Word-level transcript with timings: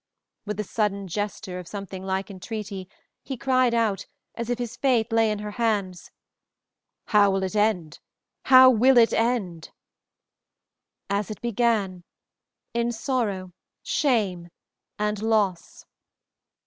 With 0.47 0.59
a 0.59 0.63
sudden 0.63 1.07
gesture 1.07 1.59
of 1.59 1.67
something 1.67 2.03
like 2.03 2.31
entreaty, 2.31 2.89
he 3.21 3.37
cried 3.37 3.75
out, 3.75 4.07
as 4.33 4.49
if 4.49 4.57
his 4.57 4.75
fate 4.75 5.11
lay 5.11 5.29
in 5.29 5.37
her 5.37 5.51
hands, 5.61 6.09
"How 7.05 7.29
will 7.29 7.43
it 7.43 7.55
end? 7.55 7.99
how 8.45 8.71
will 8.71 8.97
it 8.97 9.13
end?" 9.13 9.69
"As 11.07 11.29
it 11.29 11.39
began 11.39 12.03
in 12.73 12.91
sorrow, 12.91 13.53
shame 13.83 14.49
and 14.97 15.21
loss." 15.21 15.85